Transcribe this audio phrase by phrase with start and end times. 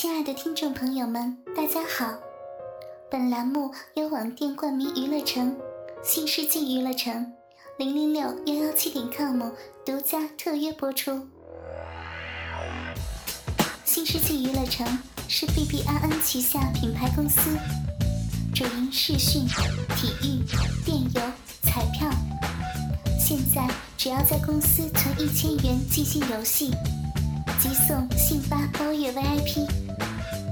[0.00, 2.14] 亲爱的听众朋友们，大家好！
[3.10, 5.56] 本栏目由网店冠名娱乐城、
[6.04, 7.32] 新世纪娱乐城、
[7.78, 9.42] 零零六幺幺七点 com
[9.84, 11.26] 独家特约播出。
[13.84, 14.86] 新世纪娱乐城
[15.26, 17.50] 是 B B R N 旗下品牌公司，
[18.54, 19.48] 主营视讯、
[19.96, 20.44] 体育、
[20.84, 21.20] 电邮、
[21.62, 22.08] 彩票。
[23.18, 26.70] 现在只要在公司存一千元进行游戏，
[27.58, 29.68] 即送信发包月 VIP，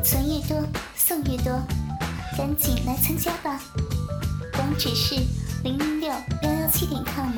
[0.07, 1.53] 存越多送越多，
[2.39, 3.61] 赶紧来参加吧！
[4.57, 5.17] 网址是
[5.65, 7.37] 零零六幺幺七点 com，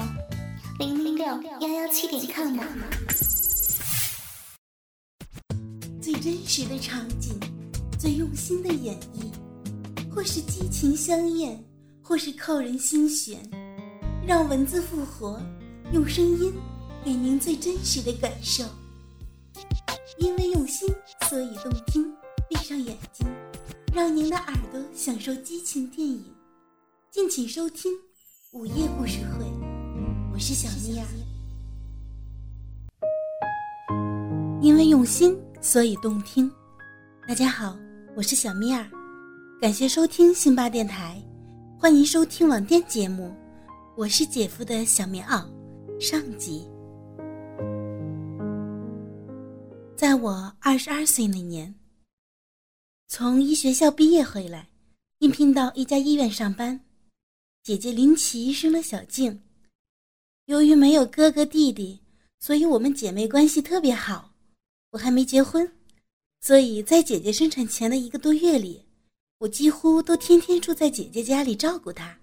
[0.78, 2.58] 零零六幺幺七点 com。
[6.02, 7.40] 最真实的场景，
[7.98, 9.32] 最用心的演绎，
[10.14, 11.58] 或是激情相艳，
[12.02, 13.38] 或是扣人心弦。
[14.26, 15.40] 让文字复活，
[15.90, 16.52] 用声音
[17.02, 18.62] 给您最真实的感受。
[20.18, 20.86] 因为用心，
[21.30, 22.04] 所以动听。
[22.68, 23.26] 上眼睛，
[23.94, 26.22] 让您的耳朵享受激情电影。
[27.10, 27.90] 敬请收听
[28.52, 29.44] 《午夜故事会》，
[30.30, 31.06] 我是小咪儿。
[34.60, 36.52] 因为用心，所以动听。
[37.26, 37.74] 大家好，
[38.14, 38.86] 我是小咪儿，
[39.58, 41.18] 感谢收听辛巴电台，
[41.78, 43.34] 欢迎收听网店节目。
[43.96, 45.42] 我是姐夫的小棉袄，
[45.98, 46.68] 上集。
[49.96, 51.74] 在我二十二岁那年，
[53.10, 54.68] 从医学校毕业回来，
[55.20, 56.78] 应聘到一家医院上班。
[57.62, 59.40] 姐姐林奇生了小静，
[60.44, 62.00] 由于没有哥哥弟弟，
[62.38, 64.34] 所以我们姐妹关系特别好。
[64.90, 65.66] 我还没结婚，
[66.42, 68.84] 所以在姐姐生产前的一个多月里，
[69.38, 72.14] 我几乎都天天住在姐姐家里照顾她。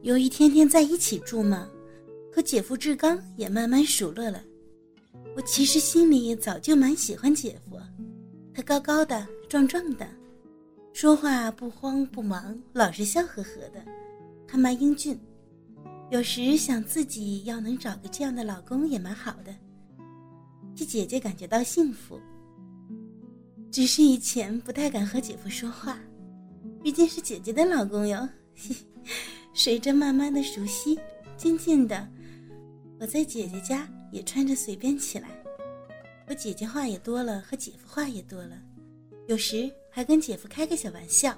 [0.00, 1.70] 由于天天在一起住嘛，
[2.34, 4.42] 和姐夫志刚也慢慢熟络了。
[5.36, 7.78] 我其实心里早就蛮喜欢姐夫，
[8.54, 10.08] 他高高的、壮壮的，
[10.94, 13.84] 说话不慌不忙，老是笑呵呵的，
[14.48, 15.20] 还蛮英俊。
[16.10, 19.54] 有时想自己要能找个这样的老公也蛮好的，
[20.74, 22.18] 替姐姐感觉到幸福。
[23.70, 25.98] 只是以前不太敢和姐夫说话，
[26.82, 28.26] 毕竟是姐姐的老公哟。
[29.52, 30.98] 随着慢慢的熟悉，
[31.36, 32.08] 渐渐的，
[32.98, 35.28] 我在姐姐家也穿着随便起来。
[36.26, 38.56] 我姐姐话也多了，和姐夫话也多了，
[39.32, 41.34] 有时还跟姐夫开个小玩笑。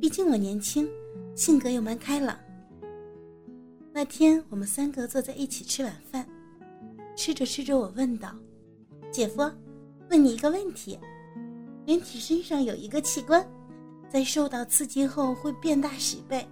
[0.00, 0.88] 毕竟我年轻，
[1.34, 2.38] 性格又蛮开朗。
[3.92, 6.24] 那天我们三个坐在一起吃晚饭，
[7.16, 8.32] 吃着吃着，我问道
[9.10, 9.50] ：“姐夫，
[10.08, 10.96] 问你一个问题，
[11.88, 13.44] 人体身上有一个器官，
[14.08, 16.46] 在受到刺激后会变大十倍。”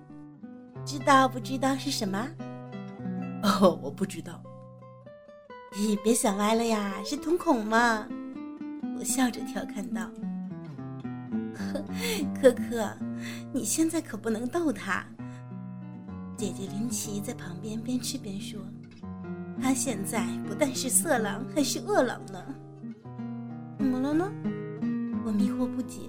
[0.85, 2.29] 知道不知道是什么？
[3.45, 4.43] 哦， 我不知道。
[5.75, 8.09] 咦，别想歪了呀，是瞳孔嘛？
[8.99, 10.11] 我笑着调侃道。
[11.57, 11.85] 呵，
[12.41, 12.97] 可可，
[13.53, 15.05] 你现在可不能逗他。
[16.37, 18.61] 姐姐林奇在旁边边吃边说
[19.61, 22.45] ：“他现在不但是色狼，还是恶狼呢。”
[23.79, 24.31] 怎么了呢？
[25.25, 26.01] 我迷惑不解。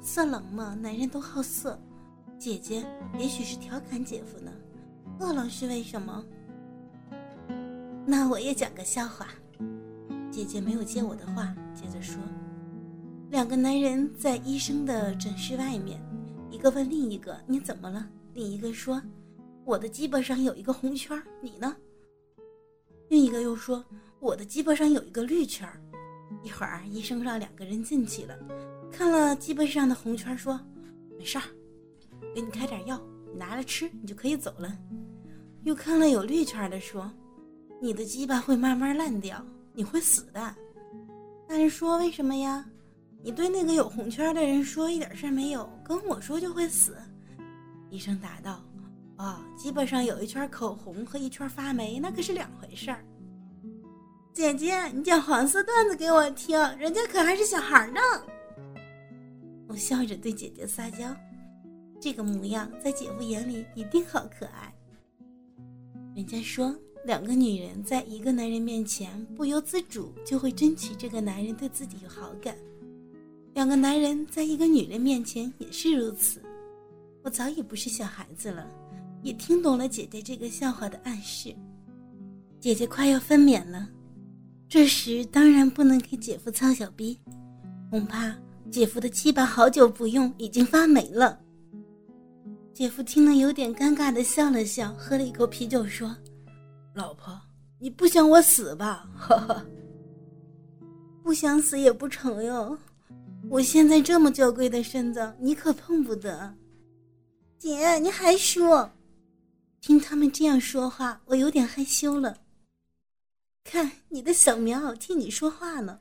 [0.00, 1.80] 色狼嘛，男人都好色。
[2.38, 2.84] 姐姐
[3.18, 4.50] 也许是调侃姐夫呢，
[5.18, 6.24] 饿了是为什么？
[8.06, 9.26] 那我也讲个笑话。
[10.30, 12.20] 姐姐没有接我的话，接着说：
[13.30, 16.02] 两个男人在医生的诊室外面，
[16.50, 18.04] 一个问另一个：“你怎么了？”
[18.34, 19.00] 另一个说
[19.64, 21.76] ：“我的鸡巴上有一个红圈，你呢？”
[23.08, 23.84] 另一个又说
[24.18, 25.68] ：“我的鸡巴上有一个绿圈。”
[26.42, 28.36] 一会儿，医生让两个人进去了，
[28.90, 30.60] 看了鸡巴上的红圈，说
[31.16, 31.44] ：“没事儿。”
[32.34, 34.76] 给你开点药，你拿着吃，你就可以走了。
[35.62, 37.08] 又看了有绿圈的说
[37.80, 39.40] ：“你的鸡巴会慢慢烂掉，
[39.72, 40.52] 你会死的。”
[41.48, 42.68] 那人说：“为什么呀？”
[43.22, 46.96] 你对那个有红圈的人说一点事儿没有，跟我说就会死。
[47.90, 48.62] 医生答道
[49.16, 53.04] ：“啊，基本上有一圈口红和一圈发霉，那可是两回事儿。”
[54.32, 58.00] 姐姐，你讲黄色段子给我听，人家可还是小孩呢。
[59.68, 61.14] 我笑着对姐姐撒娇。
[62.00, 64.74] 这个模样在姐夫眼里一定好可爱。
[66.14, 66.74] 人家说，
[67.04, 72.56] 两个女人在一个男人面前不由自主就会争取这个男人对自己有好感，
[73.54, 76.40] 两个男人在一个女人面前也是如此。
[77.22, 78.66] 我早已不是小孩子了，
[79.22, 81.54] 也听懂了姐姐这个笑话的暗示。
[82.58, 83.88] 姐姐快要分娩了，
[84.68, 87.18] 这时当然不能给姐夫操小逼，
[87.90, 88.34] 恐怕
[88.70, 91.40] 姐夫的鸡巴好久不用，已经发霉了。
[92.72, 96.16] 姐夫听了，有点尴尬的笑了笑，喝了一口啤酒，说
[96.94, 97.38] ：“老婆，
[97.78, 99.66] 你不想我死吧？”“呵呵
[101.22, 102.78] 不想死也不成哟，
[103.50, 106.56] 我现在这么娇贵的身子，你可碰不得。
[107.58, 108.92] 姐，你还说？
[109.80, 112.42] 听他们这样说话，我有点害羞了。
[113.64, 116.00] 看你的小棉袄替你说话呢，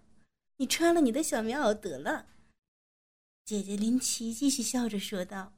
[0.58, 2.28] 你穿了你的小棉袄得了。
[3.44, 5.52] 姐姐林奇继续笑着说道：“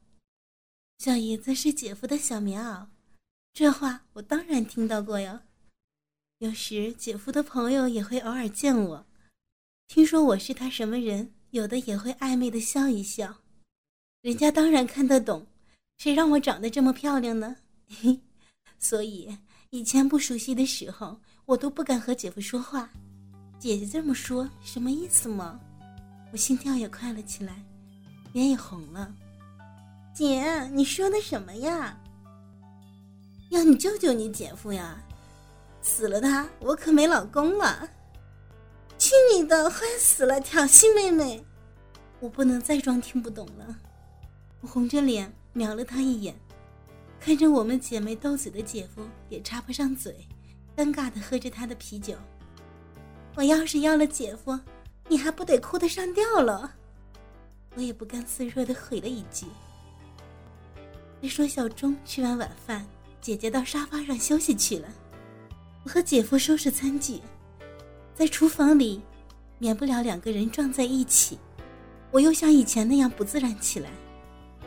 [0.98, 2.88] 小姨子是姐夫的小棉袄，
[3.54, 5.42] 这话我当然听到过哟。
[6.38, 9.06] 有时姐夫的朋友也会偶尔见我，
[9.94, 13.36] 听说我是他什么人。”有的也会暧昧的笑一笑，
[14.22, 15.46] 人家当然看得懂，
[15.98, 17.58] 谁让我长得这么漂亮呢？
[18.80, 19.38] 所以
[19.70, 22.90] 以前不熟悉的时候，我都不敢和姐夫说话。
[23.60, 25.60] 姐姐这么说，什么意思吗？
[26.32, 27.62] 我心跳也快了起来，
[28.32, 29.14] 脸也红了。
[30.16, 32.00] 姐，你说的什么呀？
[33.50, 35.04] 要你救救你姐夫呀！
[35.82, 37.90] 死了他，我可没老公了。
[39.12, 39.70] 去你的！
[39.70, 40.40] 坏死了！
[40.40, 41.44] 挑衅妹妹，
[42.22, 43.76] 我不能再装听不懂了。
[44.62, 46.34] 我红着脸瞄了他一眼，
[47.20, 50.16] 看着我们姐妹斗嘴的姐夫也插不上嘴，
[50.78, 52.16] 尴尬的喝着他的啤酒。
[53.36, 54.58] 我要是要了姐夫，
[55.10, 56.74] 你还不得哭得上吊了？
[57.76, 59.46] 我也不甘示弱的回了一句。
[61.22, 62.88] 再说小钟吃完晚饭，
[63.20, 64.88] 姐姐到沙发上休息去了，
[65.84, 67.20] 我和姐夫收拾餐具。
[68.14, 69.02] 在厨房里，
[69.58, 71.40] 免不了两个人撞在一起。
[72.12, 73.90] 我又像以前那样不自然起来，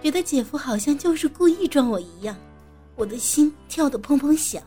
[0.02, 2.36] 觉得姐夫好像就是故意撞我一样，
[2.96, 4.62] 我的心跳得砰砰响。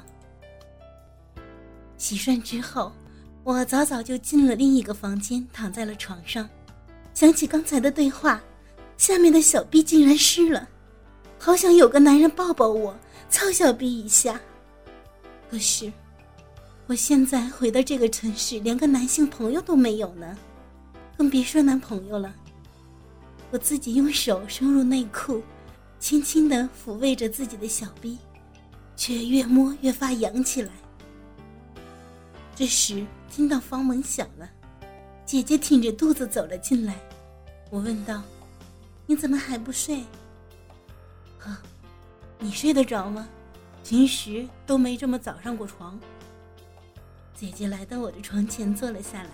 [1.98, 2.92] 洗涮之后，
[3.44, 6.48] 我早早就进了另一个房间，躺在了床上。
[7.14, 8.40] 想起刚才的对话，
[8.96, 10.70] 下面的小臂竟然湿了，
[11.40, 12.96] 好想有个男人抱抱我，
[13.30, 14.40] 操小臂一下。
[15.50, 15.92] 可是。
[16.88, 20.38] 我现在回到这个城市，连个男性朋友都没有呢，
[21.18, 22.34] 更别说男朋友了。
[23.52, 25.44] 我自己用手伸入内裤，
[26.00, 28.18] 轻轻的抚慰着自己的小臂，
[28.96, 30.72] 却越摸越发痒起来。
[32.56, 34.50] 这时听到房门响了，
[35.26, 36.96] 姐姐挺着肚子走了进来。
[37.70, 38.24] 我问道
[39.06, 40.04] ：“你怎么还不睡
[41.44, 41.62] ？”“啊，
[42.40, 43.28] 你睡得着吗？
[43.84, 46.00] 平时都没这么早上过床。”
[47.40, 49.30] 姐姐来到我的床前坐了下来。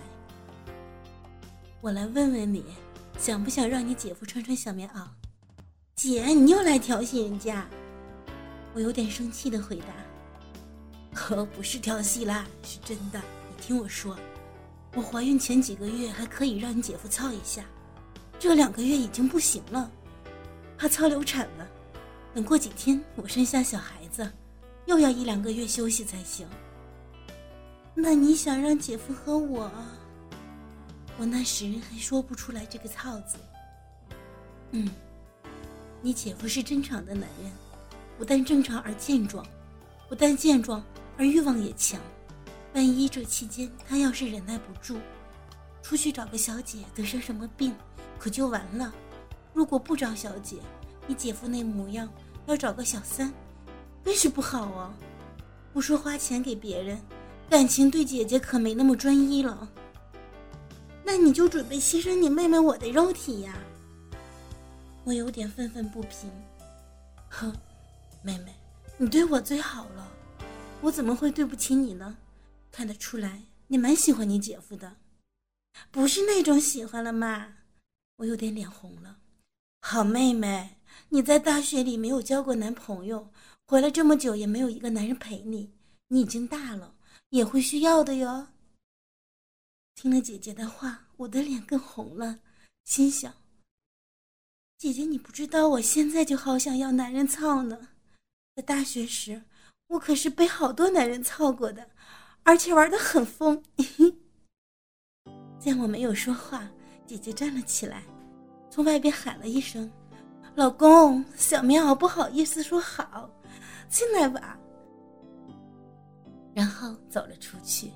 [1.80, 2.62] 我来问问你，
[3.16, 5.06] 想不想让你姐夫穿穿小棉袄？
[5.96, 7.66] 姐，你又来调戏人家！
[8.74, 9.86] 我有点生气的回答
[11.14, 13.18] ：“可不是调戏啦，是真的。
[13.48, 14.14] 你听我说，
[14.94, 17.64] 我怀孕前几个月还可以让你姐夫操一下，
[18.38, 19.90] 这两个月已经不行了，
[20.76, 21.66] 怕操流产了。
[22.34, 24.30] 等过几天我生下小孩子，
[24.84, 26.46] 又要一两个月休息才行。”
[27.94, 29.70] 那你想让姐夫和我？
[31.16, 33.38] 我那时还说不出来这个“操”字。
[34.72, 34.90] 嗯，
[36.02, 37.52] 你姐夫是正常的男人，
[38.18, 39.46] 不但正常而健壮，
[40.08, 40.84] 不但健壮
[41.16, 42.00] 而欲望也强。
[42.74, 44.98] 万一这期间他要是忍耐不住，
[45.80, 47.72] 出去找个小姐得上什么病，
[48.18, 48.92] 可就完了。
[49.52, 50.56] 如果不找小姐，
[51.06, 52.08] 你姐夫那模样
[52.46, 53.32] 要找个小三，
[54.02, 54.92] 更是不好啊！
[55.72, 57.00] 不说花钱给别人。
[57.54, 59.68] 感情对姐姐可没那么专一了，
[61.04, 63.56] 那你就准备牺牲你妹妹我的肉体呀！
[65.04, 66.28] 我有点愤愤不平。
[67.28, 67.54] 哼，
[68.24, 68.52] 妹妹，
[68.98, 70.10] 你对我最好了，
[70.80, 72.16] 我怎么会对不起你呢？
[72.72, 74.96] 看得出来你蛮喜欢你姐夫的，
[75.92, 77.58] 不是那种喜欢了吗？
[78.16, 79.18] 我有点脸红了。
[79.80, 80.78] 好妹妹，
[81.10, 83.30] 你在大学里没有交过男朋友，
[83.64, 85.70] 回来这么久也没有一个男人陪你，
[86.08, 86.93] 你已经大了。
[87.34, 88.46] 也会需要的哟。
[89.96, 92.38] 听了姐姐的话，我的脸更红了，
[92.84, 93.34] 心想：
[94.78, 97.88] 姐姐，你不知道，我现在就好想要男人操呢。
[98.54, 99.42] 在大学时，
[99.88, 101.90] 我可是被好多男人操过的，
[102.44, 103.60] 而且玩的很疯。
[105.58, 106.70] 见我没有说话，
[107.04, 108.04] 姐姐站了起来，
[108.70, 109.90] 从外边喊了一声
[110.54, 113.28] ：“老公，小棉袄不好意思说好，
[113.90, 114.56] 进来吧。”
[116.54, 117.90] 然后走了出去，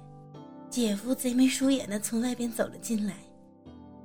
[0.69, 3.15] 姐夫贼眉鼠眼的从外边走了进来，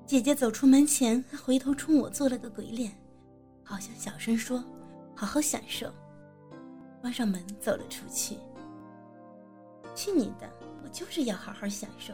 [0.05, 2.91] 姐姐走出门前还回头冲我做了个鬼脸，
[3.63, 4.63] 好像小声说
[5.15, 5.91] ：“好好享受。”
[7.01, 8.37] 关上门走了出去。
[9.95, 10.49] 去你的！
[10.83, 12.13] 我就是要好好享受，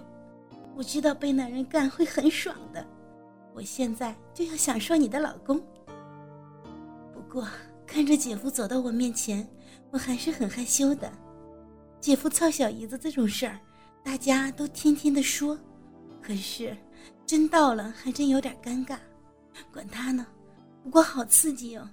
[0.76, 2.86] 我知道被男人干会很爽的，
[3.54, 5.60] 我现在就要享受你的老公。
[7.14, 7.48] 不过
[7.86, 9.48] 看着姐夫走到我面前，
[9.92, 11.12] 我还是很害羞的。
[12.02, 13.60] 姐夫操小姨子这种事儿，
[14.04, 15.60] 大家都天天的说，
[16.22, 16.76] 可是
[17.26, 18.98] 真到了还真有点尴尬。
[19.74, 20.26] 管他呢，
[20.82, 21.88] 不过好刺激哦。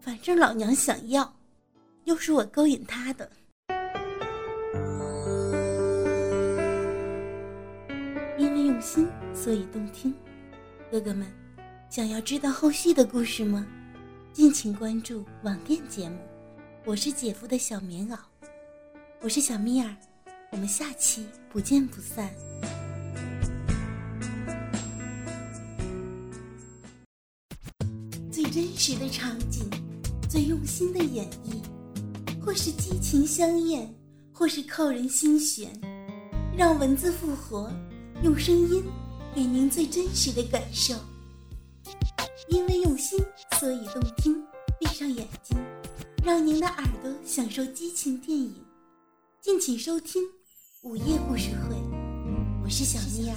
[0.00, 1.32] 反正老娘想要，
[2.04, 3.30] 又是我勾引他的。
[8.36, 10.12] 因为用心，所以动听。
[10.90, 11.26] 哥哥们，
[11.88, 13.64] 想要知道后续的故事吗？
[14.32, 16.18] 敬请关注网店节目。
[16.84, 18.18] 我是姐夫的小棉袄，
[19.26, 19.92] 我是小咪儿，
[20.52, 22.32] 我们下期不见不散。
[28.30, 29.68] 最真实的场景，
[30.30, 31.60] 最用心的演绎，
[32.40, 33.92] 或是激情相艳，
[34.32, 35.72] 或是扣人心弦，
[36.56, 37.68] 让文字复活，
[38.22, 38.84] 用声音
[39.34, 40.94] 给您最真实的感受。
[42.46, 43.18] 因为用心，
[43.58, 44.40] 所以动听。
[44.78, 45.58] 闭上眼睛。
[46.22, 48.54] 让您的耳朵享受激情电影，
[49.46, 50.20] 敬请收听
[50.82, 51.76] 午夜故事会。
[52.64, 53.36] 我是小咪儿。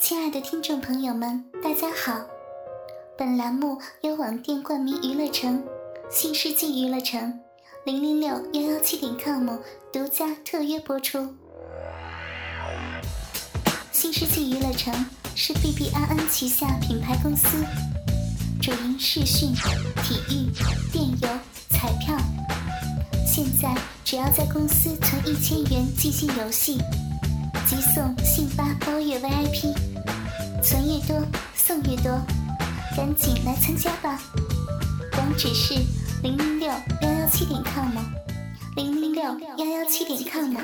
[0.00, 2.26] 亲爱的听众朋友们，大家好！
[3.18, 5.62] 本栏目由网店冠名娱乐城、
[6.10, 7.38] 新世纪娱乐城、
[7.84, 9.58] 零零六幺幺七点 com
[9.92, 11.28] 独家特约播出。
[13.92, 14.94] 新世纪娱乐城
[15.34, 17.48] 是 B B I N 旗下品牌公司。
[18.62, 19.52] 主营视讯、
[20.02, 20.50] 体育、
[20.90, 21.35] 电游、
[23.36, 23.68] 现在
[24.02, 26.78] 只要在公司存一千元即兴游戏，
[27.66, 29.74] 即送信发包月 VIP，
[30.62, 31.22] 存越多
[31.54, 32.18] 送越多，
[32.96, 34.18] 赶紧来参加吧！
[35.18, 35.74] 网址是
[36.22, 36.68] 零零六
[37.02, 37.92] 幺幺七点 com，
[38.74, 40.56] 零零六幺幺七点 com。